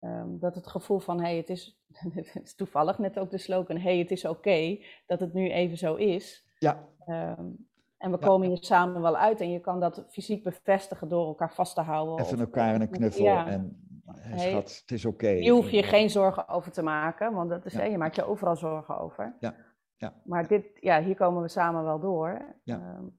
Um, 0.00 0.38
dat 0.38 0.54
het 0.54 0.66
gevoel 0.66 0.98
van, 0.98 1.18
hé, 1.20 1.26
hey, 1.26 1.36
het, 1.36 1.48
is, 1.48 1.80
het 2.14 2.40
is 2.44 2.54
toevallig 2.54 2.98
net 2.98 3.18
ook 3.18 3.30
de 3.30 3.38
slogan, 3.38 3.76
hé, 3.76 3.82
hey, 3.82 3.98
het 3.98 4.10
is 4.10 4.24
oké 4.24 4.36
okay, 4.36 4.84
dat 5.06 5.20
het 5.20 5.32
nu 5.32 5.50
even 5.50 5.76
zo 5.76 5.94
is. 5.94 6.46
Ja. 6.58 6.88
Um, 7.06 7.66
en 7.98 8.10
we 8.10 8.16
ja. 8.20 8.26
komen 8.26 8.48
hier 8.48 8.58
samen 8.60 9.02
wel 9.02 9.16
uit 9.16 9.40
en 9.40 9.50
je 9.50 9.60
kan 9.60 9.80
dat 9.80 10.04
fysiek 10.08 10.42
bevestigen 10.42 11.08
door 11.08 11.26
elkaar 11.26 11.54
vast 11.54 11.74
te 11.74 11.80
houden. 11.80 12.24
Even 12.24 12.40
elkaar 12.40 12.74
in 12.74 12.80
een 12.80 12.90
knuffel 12.90 13.24
ja. 13.24 13.46
en 13.46 13.82
hey, 14.10 14.50
schat, 14.50 14.78
het 14.80 14.90
is 14.90 15.04
oké. 15.04 15.24
Okay. 15.24 15.38
Hier 15.38 15.52
hoef 15.52 15.70
je 15.70 15.82
geen 15.82 16.10
zorgen 16.10 16.48
over 16.48 16.72
te 16.72 16.82
maken, 16.82 17.32
want 17.32 17.50
dat 17.50 17.64
is, 17.64 17.72
ja. 17.72 17.84
je 17.84 17.98
maakt 17.98 18.16
je 18.16 18.24
overal 18.24 18.56
zorgen 18.56 18.98
over. 18.98 19.36
Ja. 19.40 19.54
Ja. 19.96 20.14
Maar 20.24 20.48
dit, 20.48 20.64
ja, 20.80 21.02
hier 21.02 21.14
komen 21.14 21.42
we 21.42 21.48
samen 21.48 21.84
wel 21.84 22.00
door. 22.00 22.56
Ja. 22.64 22.96
Um, 22.98 23.16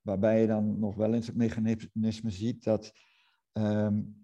Waarbij 0.00 0.40
je 0.40 0.46
dan 0.46 0.78
nog 0.78 0.94
wel 0.94 1.14
eens 1.14 1.26
het 1.26 1.36
mechanisme 1.36 2.30
ziet 2.30 2.64
dat 2.64 2.92
um, 3.52 4.23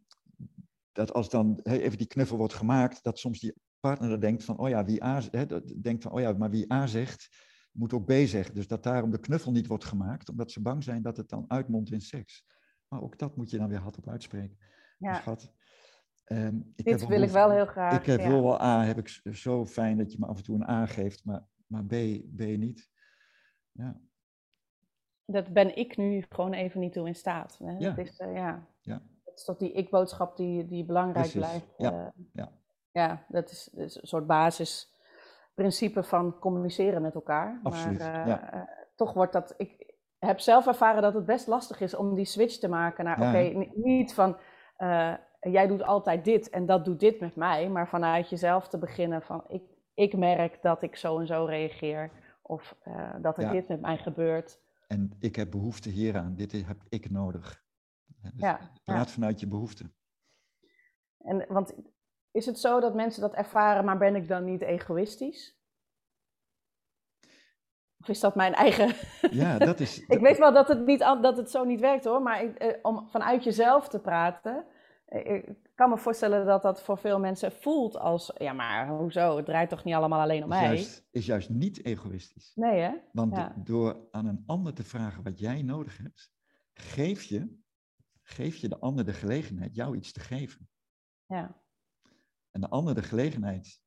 dat 0.93 1.13
als 1.13 1.29
dan 1.29 1.61
even 1.63 1.99
die 1.99 2.07
knuffel 2.07 2.37
wordt 2.37 2.55
gemaakt, 2.55 3.03
dat 3.03 3.19
soms 3.19 3.41
die 3.41 3.55
partner 3.81 4.11
er 4.11 4.21
denkt 4.21 4.45
van, 4.45 4.59
oh 4.59 4.69
ja, 4.69 4.85
wie 4.85 5.05
A, 5.05 5.23
he, 5.31 5.47
denkt 5.81 6.03
van, 6.03 6.13
oh 6.13 6.21
ja, 6.21 6.33
maar 6.33 6.51
wie 6.51 6.73
A 6.73 6.87
zegt, 6.87 7.29
moet 7.73 7.93
ook 7.93 8.05
B 8.05 8.13
zeggen. 8.13 8.55
Dus 8.55 8.67
dat 8.67 8.83
daarom 8.83 9.11
de 9.11 9.21
knuffel 9.21 9.53
niet 9.53 9.67
wordt 9.67 9.85
gemaakt, 9.85 10.29
omdat 10.29 10.51
ze 10.51 10.63
bang 10.63 10.85
zijn 10.85 11.03
dat 11.03 11.17
het 11.17 11.29
dan 11.29 11.45
uitmondt 11.49 11.91
in 11.91 12.01
seks. 12.01 12.47
Maar 12.89 13.03
ook 13.03 13.19
dat 13.19 13.37
moet 13.37 13.51
je 13.51 13.59
dan 13.59 13.69
weer 13.69 13.79
hardop 13.79 14.09
uitspreken. 14.09 14.59
Ja. 14.99 15.15
Schat, 15.15 15.53
um, 16.27 16.73
ik 16.77 16.85
Dit 16.85 17.07
wil 17.07 17.23
ik 17.23 17.31
wel 17.31 17.51
heel 17.51 17.67
graag. 17.67 17.99
Ik 17.99 18.07
heb 18.07 18.21
ja. 18.21 18.29
wel 18.29 18.63
A, 18.63 18.85
heb 18.85 18.99
ik 18.99 19.09
zo 19.33 19.67
fijn 19.67 19.99
dat 19.99 20.13
je 20.13 20.19
me 20.19 20.27
af 20.27 20.37
en 20.37 20.43
toe 20.43 20.55
een 20.55 20.69
A 20.69 20.87
geeft, 20.87 21.25
maar, 21.25 21.47
maar 21.67 21.85
B, 21.85 21.95
B 22.37 22.41
niet. 22.41 22.91
Ja. 23.73 24.01
Dat 25.25 25.53
ben 25.53 25.77
ik 25.77 25.97
nu 25.97 26.25
gewoon 26.29 26.53
even 26.53 26.81
niet 26.81 26.93
toe 26.93 27.07
in 27.07 27.15
staat. 27.15 27.59
Hè? 27.59 27.71
Ja. 27.71 27.91
Dat 27.91 28.07
is, 28.07 28.21
uh, 28.21 28.35
ja. 28.35 28.69
ja 28.81 29.03
is 29.41 29.47
toch 29.47 29.57
die 29.57 29.73
ik-boodschap 29.73 30.37
die, 30.37 30.67
die 30.67 30.85
belangrijk 30.85 31.31
Precies. 31.31 31.41
blijft. 31.41 31.75
Ja, 31.77 31.93
uh, 31.93 32.07
ja. 32.33 32.53
ja 32.93 33.25
dat, 33.29 33.51
is, 33.51 33.69
dat 33.73 33.87
is 33.87 33.95
een 34.01 34.09
soort 34.09 34.27
basisprincipe 34.27 36.03
van 36.03 36.39
communiceren 36.39 37.03
met 37.03 37.15
elkaar. 37.15 37.61
Absoluut, 37.63 37.99
maar 37.99 38.29
ja. 38.29 38.55
uh, 38.55 38.61
toch 38.97 39.13
wordt 39.13 39.33
dat. 39.33 39.55
Ik 39.57 39.95
heb 40.19 40.41
zelf 40.41 40.67
ervaren 40.67 41.03
dat 41.03 41.15
het 41.15 41.27
best 41.27 41.47
lastig 41.47 41.81
is 41.81 41.95
om 41.95 42.15
die 42.15 42.25
switch 42.25 42.59
te 42.59 42.69
maken 42.69 43.05
naar. 43.05 43.21
Oké, 43.21 43.69
niet 43.75 44.15
van. 44.15 44.37
Jij 45.41 45.67
doet 45.67 45.83
altijd 45.83 46.25
dit 46.25 46.51
en 46.51 46.67
dat 46.67 46.85
doet 46.85 47.01
dit 47.01 47.21
met 47.21 47.37
mij, 47.37 47.69
maar 47.69 47.89
vanuit 47.89 48.29
jezelf 48.29 48.69
te 48.69 48.79
beginnen 48.79 49.23
van. 49.23 49.45
Ik, 49.49 49.63
ik 49.95 50.17
merk 50.17 50.63
dat 50.63 50.83
ik 50.83 50.97
zo 50.97 51.19
en 51.19 51.27
zo 51.27 51.45
reageer. 51.45 52.11
Of 52.43 52.77
uh, 52.85 53.15
dat 53.23 53.39
er 53.39 53.51
dit 53.51 53.69
met 53.69 53.81
mij 53.81 53.97
gebeurt. 53.97 54.61
En 54.89 55.13
ik 55.19 55.37
heb 55.37 55.51
behoefte 55.51 55.89
hieraan. 55.89 56.35
Dit 56.35 56.53
heb 56.53 56.77
ik 56.89 57.11
nodig. 57.11 57.63
Dus 58.23 58.33
ja, 58.37 58.61
praat 58.85 59.11
vanuit 59.11 59.41
je 59.41 59.47
behoefte. 59.47 59.91
En, 61.19 61.45
want 61.49 61.75
is 62.31 62.47
het 62.47 62.59
zo 62.59 62.81
dat 62.81 62.95
mensen 62.95 63.21
dat 63.21 63.35
ervaren, 63.35 63.85
maar 63.85 63.99
ben 63.99 64.17
ik 64.17 64.29
dan 64.29 64.45
niet 64.45 64.63
egoïstisch? 64.63 65.59
Of 68.01 68.09
is 68.09 68.21
dat 68.21 68.35
mijn 68.35 68.55
eigen. 68.55 68.95
Ja, 69.31 69.59
dat 69.59 69.81
is. 69.81 70.05
ik 70.07 70.21
weet 70.21 70.39
wel 70.39 70.53
dat 70.53 70.69
het, 70.69 70.87
niet, 70.87 70.99
dat 70.99 71.37
het 71.37 71.51
zo 71.51 71.65
niet 71.65 71.81
werkt 71.81 72.05
hoor, 72.05 72.23
maar 72.23 72.55
eh, 72.55 72.79
om 72.83 73.09
vanuit 73.09 73.45
jezelf 73.45 73.89
te 73.89 74.01
praten. 74.01 74.65
Eh, 75.05 75.35
ik 75.35 75.71
kan 75.75 75.91
me 75.91 75.99
voorstellen 75.99 76.47
dat 76.47 76.63
dat 76.63 76.83
voor 76.83 76.99
veel 76.99 77.19
mensen 77.19 77.53
voelt 77.53 77.99
als. 77.99 78.33
Ja, 78.39 78.53
maar 78.53 78.89
hoezo? 78.89 79.37
Het 79.37 79.47
draait 79.47 79.69
toch 79.69 79.85
niet 79.85 79.95
allemaal 79.95 80.21
alleen 80.21 80.45
om 80.45 80.53
is 80.53 80.59
mij? 80.59 80.67
Juist, 80.67 81.09
is 81.11 81.27
juist 81.27 81.49
niet 81.49 81.85
egoïstisch. 81.85 82.53
Nee, 82.55 82.81
hè? 82.81 82.93
Want 83.13 83.37
door 83.57 84.09
aan 84.11 84.27
een 84.27 84.43
ander 84.47 84.75
te 84.75 84.85
vragen 84.85 85.23
wat 85.23 85.39
jij 85.39 85.63
nodig 85.63 85.99
hebt, 85.99 86.33
geef 86.73 87.23
je, 87.23 87.59
geef 88.31 88.57
je 88.57 88.69
de 88.69 88.79
ander 88.79 89.05
de 89.05 89.13
gelegenheid 89.13 89.75
jou 89.75 89.97
iets 89.97 90.13
te 90.13 90.21
geven. 90.21 90.69
Ja. 91.27 91.61
En 92.51 92.61
de 92.61 92.69
ander 92.69 92.95
de 92.95 93.03
gelegenheid 93.03 93.81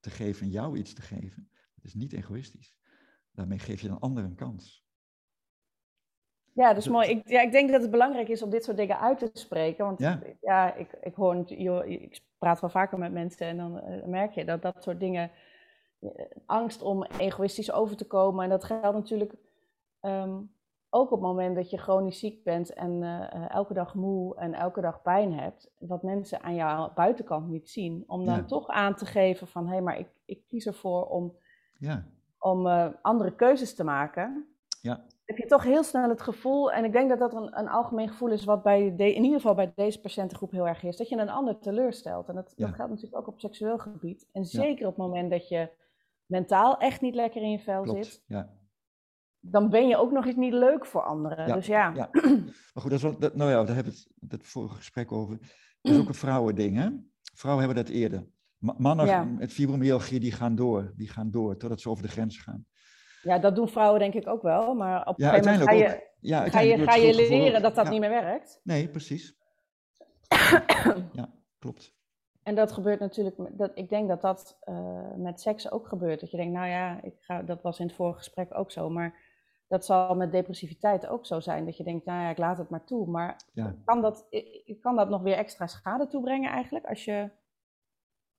te 0.00 0.10
geven 0.10 0.48
jou 0.48 0.78
iets 0.78 0.94
te 0.94 1.02
geven, 1.02 1.50
dat 1.74 1.84
is 1.84 1.94
niet 1.94 2.12
egoïstisch. 2.12 2.76
Daarmee 3.30 3.58
geef 3.58 3.80
je 3.80 3.88
een 3.88 3.98
ander 3.98 4.24
een 4.24 4.34
kans. 4.34 4.84
Ja, 6.52 6.68
dat 6.68 6.76
is 6.76 6.88
mooi. 6.88 7.08
Ik, 7.08 7.28
ja, 7.28 7.40
ik 7.40 7.52
denk 7.52 7.70
dat 7.70 7.82
het 7.82 7.90
belangrijk 7.90 8.28
is 8.28 8.42
om 8.42 8.50
dit 8.50 8.64
soort 8.64 8.76
dingen 8.76 9.00
uit 9.00 9.18
te 9.18 9.30
spreken. 9.32 9.84
Want 9.84 9.98
ja, 9.98 10.22
ja 10.40 10.74
ik, 10.74 10.92
ik 11.00 11.14
hoor, 11.14 11.50
ik 11.86 12.20
praat 12.38 12.60
wel 12.60 12.70
vaker 12.70 12.98
met 12.98 13.12
mensen 13.12 13.46
en 13.46 13.56
dan 13.56 13.80
eh, 13.80 14.04
merk 14.04 14.32
je 14.32 14.44
dat 14.44 14.62
dat 14.62 14.82
soort 14.82 15.00
dingen, 15.00 15.30
eh, 15.98 16.10
angst 16.46 16.82
om 16.82 17.04
egoïstisch 17.04 17.72
over 17.72 17.96
te 17.96 18.06
komen. 18.06 18.44
En 18.44 18.50
dat 18.50 18.64
geldt 18.64 18.96
natuurlijk 18.96 19.34
ehm, 20.00 20.40
ook 20.94 21.10
op 21.10 21.20
het 21.20 21.28
moment 21.28 21.56
dat 21.56 21.70
je 21.70 21.78
chronisch 21.78 22.18
ziek 22.18 22.44
bent 22.44 22.72
en 22.72 23.02
eh, 23.02 23.50
elke 23.50 23.74
dag 23.74 23.94
moe 23.94 24.36
en 24.36 24.54
elke 24.54 24.80
dag 24.80 25.02
pijn 25.02 25.32
hebt. 25.32 25.70
Wat 25.78 26.02
mensen 26.02 26.42
aan 26.42 26.54
jouw 26.54 26.92
buitenkant 26.94 27.48
niet 27.48 27.70
zien. 27.70 28.04
Om 28.06 28.24
dan 28.24 28.46
toch 28.46 28.68
aan 28.68 28.94
te 28.94 29.06
geven 29.06 29.46
van, 29.46 29.66
hé, 29.66 29.72
hey, 29.72 29.82
maar 29.82 29.98
ik, 29.98 30.08
ik 30.24 30.46
kies 30.48 30.66
ervoor 30.66 31.06
om, 31.06 31.36
ja. 31.78 32.04
om 32.38 32.66
andere 33.02 33.34
keuzes 33.34 33.74
te 33.74 33.84
maken. 33.84 34.48
Ja 34.80 35.04
heb 35.24 35.36
je 35.36 35.46
toch 35.46 35.62
heel 35.62 35.82
snel 35.82 36.08
het 36.08 36.22
gevoel, 36.22 36.72
en 36.72 36.84
ik 36.84 36.92
denk 36.92 37.08
dat 37.08 37.18
dat 37.18 37.34
een, 37.34 37.58
een 37.58 37.68
algemeen 37.68 38.08
gevoel 38.08 38.30
is 38.30 38.44
wat 38.44 38.62
bij 38.62 38.96
de, 38.96 39.14
in 39.14 39.22
ieder 39.22 39.40
geval 39.40 39.54
bij 39.54 39.72
deze 39.74 40.00
patiëntengroep 40.00 40.50
heel 40.50 40.68
erg 40.68 40.82
is, 40.82 40.96
dat 40.96 41.08
je 41.08 41.16
een 41.16 41.28
ander 41.28 41.58
teleurstelt. 41.58 42.28
En 42.28 42.34
dat, 42.34 42.52
dat 42.56 42.74
geldt 42.74 42.90
natuurlijk 42.90 43.16
ook 43.16 43.26
op 43.26 43.40
seksueel 43.40 43.78
gebied. 43.78 44.28
En 44.32 44.44
zeker 44.44 44.86
op 44.86 44.96
het 44.96 45.04
moment 45.04 45.30
dat 45.30 45.48
je 45.48 45.68
mentaal 46.26 46.78
echt 46.78 47.00
niet 47.00 47.14
lekker 47.14 47.42
in 47.42 47.50
je 47.50 47.58
vel 47.58 47.82
Klopt. 47.82 48.06
zit, 48.06 48.22
ja. 48.26 48.50
Dan 49.46 49.70
ben 49.70 49.88
je 49.88 49.96
ook 49.96 50.12
nog 50.12 50.26
eens 50.26 50.36
niet 50.36 50.52
leuk 50.52 50.86
voor 50.86 51.02
anderen. 51.02 51.54
Dus 51.54 51.66
ja. 51.66 51.92
ja. 51.94 52.08
Maar 52.74 52.82
goed, 52.82 52.90
dat 52.90 52.92
is 52.92 53.02
wel, 53.02 53.18
dat, 53.18 53.34
nou 53.34 53.50
ja, 53.50 53.64
daar 53.64 53.74
hebben 53.74 53.92
we 53.92 53.98
het, 54.20 54.32
het 54.32 54.46
vorige 54.46 54.74
gesprek 54.74 55.12
over. 55.12 55.38
Dat 55.80 55.92
is 55.92 56.00
ook 56.00 56.08
een 56.08 56.14
vrouwending, 56.14 56.76
hè? 56.76 56.88
Vrouwen 57.34 57.64
hebben 57.64 57.84
dat 57.84 57.94
eerder. 57.94 58.26
Mannen 58.58 59.36
met 59.38 59.52
fibromyalgie, 59.52 60.20
die 60.20 60.32
gaan 60.32 60.54
door. 60.54 60.92
Die 60.96 61.08
gaan 61.08 61.30
door 61.30 61.56
totdat 61.56 61.80
ze 61.80 61.88
over 61.88 62.02
de 62.02 62.08
grens 62.08 62.38
gaan. 62.38 62.66
Ja, 63.22 63.38
dat 63.38 63.54
doen 63.54 63.68
vrouwen 63.68 64.00
denk 64.00 64.14
ik 64.14 64.28
ook 64.28 64.42
wel, 64.42 64.74
maar 64.74 65.06
op 65.06 65.20
een 65.20 65.28
gegeven 65.28 65.52
moment 65.52 65.68
ga 65.68 65.74
je, 65.74 66.10
ja, 66.20 66.48
ga 66.48 66.60
je, 66.60 66.78
ga 66.78 66.94
je 66.94 67.14
leren 67.14 67.62
dat 67.62 67.74
dat 67.74 67.90
niet 67.90 68.00
meer 68.00 68.08
werkt. 68.08 68.60
Nee, 68.62 68.88
precies. 68.88 69.36
ja, 71.12 71.34
klopt. 71.58 71.94
En 72.42 72.54
dat 72.54 72.72
gebeurt 72.72 73.00
natuurlijk, 73.00 73.36
dat, 73.50 73.70
ik 73.74 73.88
denk 73.88 74.08
dat 74.08 74.20
dat 74.20 74.58
uh, 74.64 75.14
met 75.16 75.40
seks 75.40 75.70
ook 75.70 75.88
gebeurt. 75.88 76.20
Dat 76.20 76.30
je 76.30 76.36
denkt, 76.36 76.52
nou 76.52 76.68
ja, 76.68 77.02
ik 77.02 77.14
ga, 77.20 77.42
dat 77.42 77.62
was 77.62 77.78
in 77.78 77.86
het 77.86 77.94
vorige 77.94 78.18
gesprek 78.18 78.58
ook 78.58 78.70
zo, 78.70 78.90
maar 78.90 79.23
dat 79.74 79.84
zal 79.84 80.14
met 80.14 80.32
depressiviteit 80.32 81.06
ook 81.06 81.26
zo 81.26 81.40
zijn. 81.40 81.64
Dat 81.64 81.76
je 81.76 81.84
denkt, 81.84 82.04
nou 82.04 82.22
ja, 82.22 82.30
ik 82.30 82.38
laat 82.38 82.58
het 82.58 82.68
maar 82.68 82.84
toe. 82.84 83.06
Maar 83.06 83.40
ja. 83.52 83.76
kan, 83.84 84.02
dat, 84.02 84.28
kan 84.80 84.96
dat 84.96 85.08
nog 85.08 85.22
weer 85.22 85.36
extra 85.36 85.66
schade 85.66 86.06
toebrengen 86.06 86.50
eigenlijk? 86.50 86.84
Als 86.84 87.04
je 87.04 87.30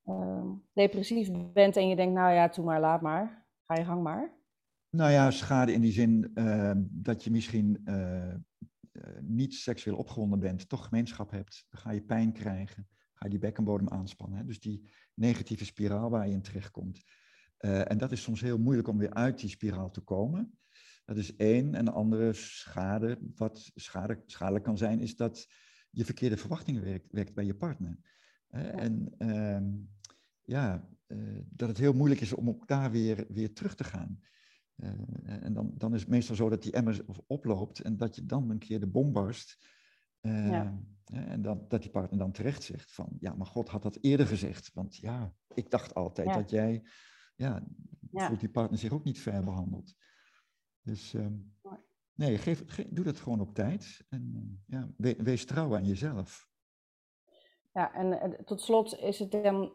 uh, 0.06 0.52
depressief 0.74 1.30
bent 1.54 1.78
en 1.78 1.88
je 1.88 1.96
denkt, 1.96 2.14
nou 2.14 2.34
ja, 2.34 2.50
toe 2.50 2.66
maar, 2.66 2.80
laat 2.80 3.02
maar. 3.02 3.48
Ga 3.66 3.76
je 3.76 3.86
gang 3.86 4.04
maar. 4.04 4.34
Nou 4.90 5.12
ja, 5.12 5.32
schade 5.32 5.74
in 5.74 5.82
die 5.82 5.92
zin 5.92 6.32
ehm, 6.34 6.84
dat 6.90 7.24
je 7.24 7.32
misschien 7.32 7.82
uh, 7.86 8.36
niet 9.22 9.54
seksueel 9.54 9.98
opgewonden 9.98 10.40
bent, 10.40 10.70
toch 10.70 10.84
gemeenschap 10.84 11.32
hebt. 11.32 11.66
Dan 11.70 11.80
ga 11.82 11.92
je 11.92 12.02
pijn 12.02 12.34
krijgen, 12.34 12.88
ga 13.14 13.26
je 13.26 13.30
die 13.30 13.40
bekkenbodem 13.40 13.90
aanspannen. 13.90 14.38
Hè? 14.38 14.46
Dus 14.46 14.60
die 14.60 14.90
negatieve 15.14 15.66
spiraal 15.66 16.10
waar 16.10 16.28
je 16.28 16.34
in 16.34 16.42
terechtkomt. 16.42 17.04
Uh, 17.60 17.92
en 17.92 17.98
dat 17.98 18.12
is 18.12 18.22
soms 18.22 18.42
heel 18.42 18.58
moeilijk 18.58 18.88
om 18.88 18.98
weer 18.98 19.14
uit 19.14 19.40
die 19.40 19.50
spiraal 19.50 19.92
te 19.92 20.02
komen. 20.02 20.58
Dat 21.06 21.18
is 21.18 21.36
één. 21.36 21.76
En 21.76 21.86
de 21.86 21.92
andere 21.92 22.34
schade, 22.34 23.20
wat 23.36 23.72
schade, 23.76 24.24
schadelijk 24.26 24.64
kan 24.64 24.78
zijn, 24.78 25.00
is 25.00 25.16
dat 25.16 25.48
je 25.92 26.06
verkeerde 26.06 26.38
verwachtingen 26.38 26.84
wekt, 26.84 27.12
wekt 27.12 27.34
bij 27.34 27.46
je 27.46 27.56
partner. 27.56 28.00
En 28.56 29.16
uh, 29.18 29.62
ja, 30.42 30.90
dat 31.46 31.68
het 31.68 31.78
heel 31.78 31.94
moeilijk 31.94 32.22
is 32.22 32.34
om 32.34 32.50
ook 32.50 32.68
daar 32.68 32.92
weer, 32.92 33.26
weer 33.30 33.54
terug 33.54 33.76
te 33.76 33.84
gaan. 33.84 34.20
Uh, 34.76 34.90
en 35.26 35.54
dan, 35.54 35.72
dan 35.78 35.94
is 35.94 36.00
het 36.00 36.10
meestal 36.10 36.36
zo 36.36 36.50
dat 36.50 36.64
die 36.64 36.72
emmer 36.72 37.06
oploopt 37.28 37.80
en 37.80 37.98
dat 37.98 38.16
je 38.16 38.26
dan 38.26 38.50
een 38.50 38.60
keer 38.60 38.80
de 38.80 38.88
bom 38.88 39.12
barst. 39.12 39.68
Uh, 40.22 40.50
ja. 40.50 40.80
En 41.06 41.42
dat, 41.42 41.70
dat 41.70 41.82
die 41.82 41.92
partner 41.92 42.20
dan 42.20 42.32
terecht 42.32 42.64
zegt 42.64 42.94
van, 42.94 43.18
ja, 43.20 43.34
maar 43.34 43.48
God 43.48 43.70
had 43.70 43.82
dat 43.82 43.98
eerder 44.02 44.28
gezegd. 44.28 44.72
Want 44.74 44.96
ja, 44.96 45.34
ik 45.54 45.70
dacht 45.70 45.94
altijd 45.94 46.34
dat 46.34 46.50
jij, 46.50 46.84
ja, 47.36 47.64
ja, 48.12 48.28
voelt 48.28 48.40
die 48.40 48.50
partner 48.50 48.80
zich 48.80 48.92
ook 48.92 49.04
niet 49.04 49.20
fair 49.20 49.44
behandeld. 49.44 49.96
Dus 50.86 51.14
uh, 51.14 51.26
nee, 52.14 52.38
geef, 52.38 52.64
ge, 52.68 52.94
doe 52.94 53.06
dat 53.06 53.20
gewoon 53.20 53.42
op 53.42 53.54
tijd. 53.54 54.06
En 54.10 54.64
ja, 54.68 54.90
we, 54.98 55.16
wees 55.18 55.46
trouw 55.46 55.76
aan 55.76 55.86
jezelf. 55.86 56.50
Ja, 57.74 57.94
en 57.94 58.46
tot 58.46 58.62
slot 58.62 59.00
is 59.00 59.20
het 59.20 59.32
dan, 59.32 59.72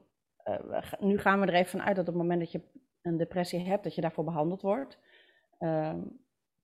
nu 0.98 1.18
gaan 1.18 1.40
we 1.40 1.46
er 1.46 1.54
even 1.54 1.70
vanuit 1.70 1.96
dat 1.96 2.08
op 2.08 2.14
het 2.14 2.22
moment 2.22 2.40
dat 2.40 2.52
je 2.52 2.62
een 3.02 3.16
depressie 3.16 3.58
hebt, 3.58 3.84
dat 3.84 3.94
je 3.94 4.00
daarvoor 4.00 4.24
behandeld 4.24 4.62
wordt. 4.62 4.98
Ehm, 5.58 6.00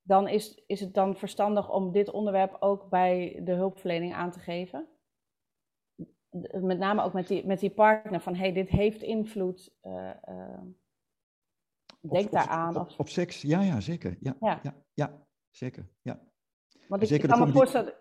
dan 0.02 0.28
is, 0.28 0.62
is 0.66 0.80
het 0.80 0.94
dan 0.94 1.16
verstandig 1.16 1.70
om 1.70 1.92
dit 1.92 2.10
onderwerp 2.10 2.56
ook 2.60 2.88
bij 2.88 3.40
de 3.44 3.52
hulpverlening 3.52 4.14
aan 4.14 4.30
te 4.30 4.38
geven? 4.38 4.88
Met 6.60 6.78
name 6.78 7.02
ook 7.02 7.12
met 7.12 7.28
die, 7.28 7.46
met 7.46 7.60
die 7.60 7.70
partner 7.70 8.20
van 8.20 8.34
hey, 8.34 8.52
dit 8.52 8.68
heeft 8.68 9.02
invloed. 9.02 9.76
Uh, 9.82 10.10
denk 12.08 12.30
daar 12.30 12.48
aan. 12.48 12.76
Op, 12.76 12.94
op, 12.96 13.08
seks, 13.08 13.42
ja, 13.42 13.60
ja, 13.60 13.80
zeker. 13.80 14.16
Ja, 14.20 14.36
ja. 14.40 14.60
ja, 14.62 14.74
ja 14.94 15.26
zeker. 15.50 15.88
Ja. 16.02 16.20
Want 16.88 17.02
ik, 17.02 17.08
zeker 17.08 17.24
ik 17.24 17.30
kan 17.30 17.46
me 17.46 17.52
voorstellen. 17.52 17.94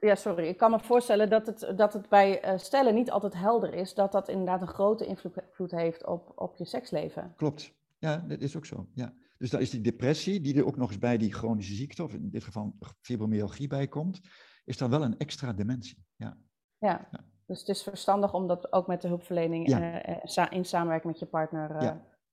Ja, 0.00 0.14
sorry. 0.14 0.46
Ik 0.46 0.56
kan 0.56 0.70
me 0.70 0.80
voorstellen 0.80 1.30
dat 1.30 1.46
het, 1.46 1.72
dat 1.76 1.92
het 1.92 2.08
bij 2.08 2.52
uh, 2.52 2.58
stellen 2.58 2.94
niet 2.94 3.10
altijd 3.10 3.34
helder 3.34 3.74
is 3.74 3.94
dat 3.94 4.12
dat 4.12 4.28
inderdaad 4.28 4.60
een 4.60 4.66
grote 4.66 5.06
invloed 5.06 5.70
heeft 5.70 6.06
op, 6.06 6.32
op 6.34 6.56
je 6.56 6.64
seksleven. 6.64 7.32
Klopt. 7.36 7.74
Ja, 7.98 8.16
dat 8.16 8.40
is 8.40 8.56
ook 8.56 8.66
zo. 8.66 8.86
Ja. 8.94 9.14
Dus 9.38 9.50
dan 9.50 9.60
is 9.60 9.70
die 9.70 9.80
depressie, 9.80 10.40
die 10.40 10.56
er 10.56 10.66
ook 10.66 10.76
nog 10.76 10.88
eens 10.88 10.98
bij 10.98 11.16
die 11.16 11.32
chronische 11.32 11.74
ziekte, 11.74 12.02
of 12.02 12.12
in 12.12 12.30
dit 12.30 12.44
geval 12.44 12.74
fibromyalgie 13.00 13.66
bij 13.66 13.88
komt, 13.88 14.20
is 14.64 14.76
dan 14.76 14.90
wel 14.90 15.02
een 15.02 15.18
extra 15.18 15.52
dimensie. 15.52 16.04
Ja. 16.16 16.38
Ja. 16.78 17.08
ja. 17.10 17.24
Dus 17.46 17.58
het 17.58 17.68
is 17.68 17.82
verstandig 17.82 18.34
om 18.34 18.46
dat 18.46 18.72
ook 18.72 18.86
met 18.86 19.00
de 19.00 19.08
hulpverlening 19.08 19.68
ja. 19.68 20.08
uh, 20.08 20.46
in 20.50 20.64
samenwerking 20.64 21.12
met 21.12 21.20
je 21.20 21.26
partner 21.26 21.82
uh, 21.82 21.90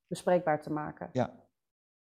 bespreekbaar 0.08 0.62
te 0.62 0.72
maken. 0.72 1.10
Ja, 1.12 1.44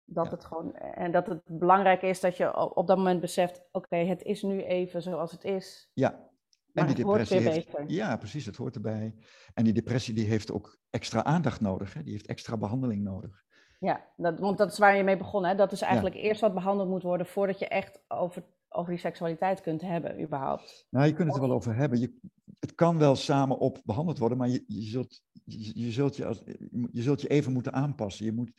dat 0.05 0.31
het 0.31 0.45
gewoon, 0.45 0.75
en 0.75 1.11
dat 1.11 1.27
het 1.27 1.41
belangrijk 1.45 2.01
is 2.01 2.19
dat 2.19 2.37
je 2.37 2.75
op 2.75 2.87
dat 2.87 2.97
moment 2.97 3.21
beseft, 3.21 3.61
oké, 3.71 3.95
het 3.95 4.23
is 4.23 4.41
nu 4.41 4.63
even 4.63 5.01
zoals 5.01 5.31
het 5.31 5.43
is. 5.43 5.89
Ja, 5.93 6.29
en 6.73 6.85
die 6.85 6.95
depressie 6.95 7.39
heeft, 7.39 7.77
Ja, 7.87 8.17
precies, 8.17 8.45
het 8.45 8.55
hoort 8.55 8.75
erbij. 8.75 9.15
En 9.53 9.63
die 9.63 9.73
depressie 9.73 10.13
die 10.13 10.25
heeft 10.25 10.51
ook 10.51 10.77
extra 10.89 11.23
aandacht 11.23 11.61
nodig, 11.61 11.93
hè? 11.93 12.03
die 12.03 12.11
heeft 12.11 12.27
extra 12.27 12.57
behandeling 12.57 13.03
nodig. 13.03 13.43
Ja, 13.79 14.05
dat, 14.17 14.39
want 14.39 14.57
dat 14.57 14.71
is 14.71 14.77
waar 14.77 14.97
je 14.97 15.03
mee 15.03 15.17
begon. 15.17 15.45
Hè? 15.45 15.55
Dat 15.55 15.71
is 15.71 15.81
eigenlijk 15.81 16.15
eerst 16.15 16.41
wat 16.41 16.53
behandeld 16.53 16.89
moet 16.89 17.03
worden 17.03 17.27
voordat 17.27 17.59
je 17.59 17.67
echt 17.67 17.99
over, 18.07 18.43
over 18.69 18.91
die 18.91 18.99
seksualiteit 18.99 19.61
kunt 19.61 19.81
hebben, 19.81 20.21
überhaupt. 20.21 20.87
Nou, 20.89 21.05
je 21.05 21.13
kunt 21.13 21.27
het 21.27 21.37
er 21.37 21.47
wel 21.47 21.55
over 21.55 21.75
hebben. 21.75 21.99
Je, 21.99 22.19
het 22.59 22.75
kan 22.75 22.97
wel 22.97 23.15
samen 23.15 23.57
op 23.57 23.81
behandeld 23.83 24.17
worden, 24.17 24.37
maar 24.37 24.49
je, 24.49 24.63
je, 24.67 24.81
zult, 24.81 25.21
je, 25.75 25.91
zult 25.91 26.15
je, 26.15 26.25
als, 26.25 26.43
je 26.91 27.01
zult 27.01 27.21
je 27.21 27.27
even 27.27 27.53
moeten 27.53 27.73
aanpassen. 27.73 28.25
Je 28.25 28.31
moet, 28.31 28.51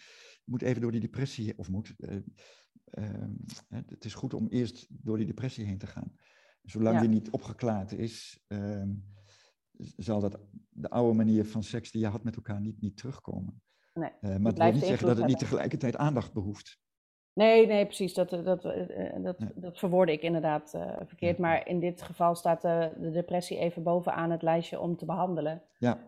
moet 0.44 0.62
even 0.62 0.80
door 0.80 0.90
die 0.90 1.00
depressie, 1.00 1.58
of 1.58 1.70
moet, 1.70 1.94
uh, 1.98 2.16
uh, 2.90 3.04
het 3.68 4.04
is 4.04 4.14
goed 4.14 4.34
om 4.34 4.48
eerst 4.48 4.86
door 4.88 5.16
die 5.16 5.26
depressie 5.26 5.64
heen 5.64 5.78
te 5.78 5.86
gaan. 5.86 6.12
Zolang 6.62 7.00
die 7.00 7.08
niet 7.08 7.30
opgeklaard 7.30 7.92
is, 7.92 8.44
uh, 8.48 8.82
zal 9.96 10.20
dat 10.20 10.38
de 10.68 10.90
oude 10.90 11.16
manier 11.16 11.44
van 11.44 11.62
seks 11.62 11.90
die 11.90 12.00
je 12.00 12.06
had 12.06 12.24
met 12.24 12.36
elkaar 12.36 12.60
niet, 12.60 12.80
niet 12.80 12.96
terugkomen. 12.96 13.62
Nee, 13.94 14.10
uh, 14.20 14.36
maar 14.36 14.52
het 14.52 14.62
wil 14.62 14.72
niet 14.72 14.84
zeggen 14.84 15.06
dat 15.06 15.16
het 15.16 15.26
niet 15.26 15.38
tegelijkertijd 15.38 15.96
aandacht 15.96 16.32
behoeft. 16.32 16.78
Nee, 17.32 17.66
nee, 17.66 17.84
precies. 17.84 18.14
Dat, 18.14 18.30
dat, 18.30 18.44
dat, 18.44 18.62
dat, 19.22 19.36
dat 19.54 19.78
verwoordde 19.78 20.12
ik 20.12 20.22
inderdaad 20.22 20.70
verkeerd. 21.06 21.38
Maar 21.38 21.68
in 21.68 21.80
dit 21.80 22.02
geval 22.02 22.34
staat 22.34 22.62
de, 22.62 23.10
depressie 23.12 23.58
even 23.58 23.82
bovenaan 23.82 24.30
het 24.30 24.42
lijstje 24.42 24.80
om 24.80 24.96
te 24.96 25.04
behandelen. 25.04 25.62
Ja, 25.78 25.98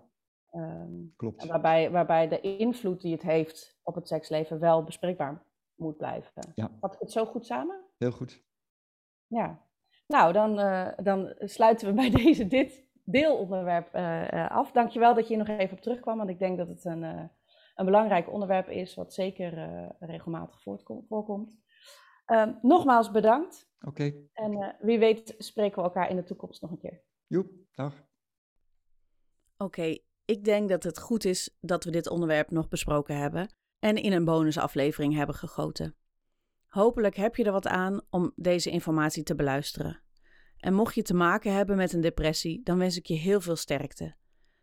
um, 0.52 1.12
klopt. 1.16 1.47
Waarbij, 1.47 1.90
waarbij 1.90 2.28
de 2.28 2.40
invloed 2.40 3.00
die 3.00 3.12
het 3.12 3.23
heeft 3.23 3.78
op 3.82 3.94
het 3.94 4.09
seksleven 4.09 4.59
wel 4.59 4.85
bespreekbaar 4.85 5.47
moet 5.75 5.97
blijven. 5.97 6.52
Ja. 6.54 6.71
Had 6.80 6.94
ik 6.94 7.00
het 7.00 7.12
zo 7.12 7.25
goed 7.26 7.47
samen? 7.47 7.85
Heel 7.99 8.11
goed. 8.11 8.42
Ja. 9.26 9.66
Nou, 10.06 10.32
dan, 10.32 10.56
dan 11.02 11.35
sluiten 11.38 11.88
we 11.88 11.94
bij 11.94 12.11
deze 12.25 12.47
dit 12.47 12.90
deelonderwerp 13.04 13.94
uh, 13.94 14.50
af. 14.50 14.73
Dankjewel 14.73 15.14
dat 15.14 15.28
je 15.28 15.35
hier 15.37 15.47
nog 15.47 15.59
even 15.59 15.76
op 15.76 15.82
terugkwam, 15.82 16.16
want 16.16 16.30
ik 16.30 16.38
denk 16.38 16.59
dat 16.59 16.68
het 16.68 16.85
een, 16.85 17.02
uh, 17.02 17.23
een 17.75 17.85
belangrijk 17.85 18.32
onderwerp 18.32 18.68
is, 18.68 18.94
wat 18.94 19.14
zeker 19.14 19.59
uh, 19.59 19.88
regelmatig 19.99 20.62
voorkomt. 21.09 21.61
Ehm, 22.26 22.54
nogmaals 22.62 23.11
bedankt. 23.11 23.71
Oké. 23.80 24.12
En 24.32 24.76
wie 24.80 24.99
weet 24.99 25.35
spreken 25.38 25.76
we 25.76 25.82
elkaar 25.82 26.11
in 26.11 26.16
de 26.16 26.25
toekomst 26.25 26.62
nog 26.62 26.71
een 26.71 26.78
keer. 26.78 27.02
Joep, 27.26 27.50
dag. 27.75 28.04
Oké, 29.56 29.99
ik 30.33 30.45
denk 30.45 30.69
dat 30.69 30.83
het 30.83 30.99
goed 30.99 31.25
is 31.25 31.57
dat 31.61 31.85
we 31.85 31.91
dit 31.91 32.09
onderwerp 32.09 32.51
nog 32.51 32.69
besproken 32.69 33.17
hebben 33.17 33.55
en 33.79 33.97
in 33.97 34.12
een 34.12 34.25
bonusaflevering 34.25 35.15
hebben 35.15 35.35
gegoten. 35.35 35.97
Hopelijk 36.69 37.17
heb 37.17 37.37
je 37.37 37.45
er 37.45 37.53
wat 37.53 37.67
aan 37.67 38.01
om 38.11 38.33
deze 38.37 38.71
informatie 38.71 39.23
te 39.23 39.35
beluisteren. 39.35 40.03
En 40.57 40.75
mocht 40.75 40.95
je 40.95 41.03
te 41.03 41.15
maken 41.15 41.55
hebben 41.55 41.77
met 41.77 41.93
een 41.93 42.01
depressie, 42.01 42.61
dan 42.62 42.79
wens 42.79 42.97
ik 42.97 43.07
je 43.07 43.15
heel 43.15 43.41
veel 43.41 43.57
sterkte. 43.57 44.15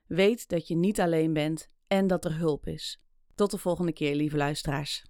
Weet 0.06 0.48
dat 0.48 0.68
je 0.68 0.76
niet 0.76 1.00
alleen 1.00 1.34
bent 1.34 1.70
en 1.88 2.08
dat 2.08 2.26
er 2.26 2.38
hulp 2.38 2.68
is. 2.68 3.02
Tot 3.36 3.52
de 3.52 3.58
volgende 3.58 3.94
keer, 3.94 4.16
lieve 4.16 4.38
luisteraars. 4.38 5.09